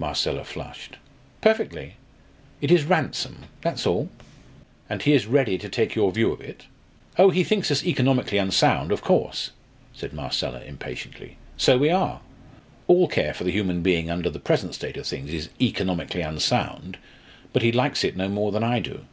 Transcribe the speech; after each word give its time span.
Marcella 0.00 0.42
flushed. 0.44 0.96
"Perfectly. 1.40 1.94
It 2.60 2.72
is 2.72 2.82
'ransom' 2.82 3.44
that's 3.60 3.86
all." 3.86 4.10
"And 4.90 5.02
he 5.02 5.12
is 5.12 5.26
ready 5.26 5.56
to 5.56 5.68
take 5.68 5.94
your 5.94 6.10
view 6.10 6.32
of 6.32 6.40
it?" 6.40 6.64
"Oh, 7.16 7.30
he 7.30 7.44
thinks 7.44 7.70
us 7.70 7.84
economically 7.84 8.38
unsound, 8.38 8.90
of 8.90 9.02
course," 9.02 9.52
said 9.94 10.12
Marcella, 10.12 10.62
impatiently. 10.64 11.36
"So 11.56 11.78
we 11.78 11.90
are. 11.90 12.20
All 12.88 13.06
care 13.06 13.32
for 13.32 13.44
the 13.44 13.52
human 13.52 13.80
being 13.82 14.10
under 14.10 14.30
the 14.30 14.40
present 14.40 14.74
state 14.74 14.96
of 14.96 15.06
things 15.06 15.32
is 15.32 15.48
economically 15.60 16.22
unsound. 16.22 16.98
But 17.52 17.62
he 17.62 17.70
likes 17.70 18.02
it 18.02 18.16
no 18.16 18.26
more 18.28 18.50
than 18.50 18.64
I 18.64 18.80
do." 18.80 19.04